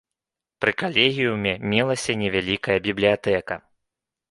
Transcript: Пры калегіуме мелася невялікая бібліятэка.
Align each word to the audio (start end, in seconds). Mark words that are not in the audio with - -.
Пры 0.63 0.71
калегіуме 0.81 1.53
мелася 1.75 2.17
невялікая 2.23 2.77
бібліятэка. 2.91 3.63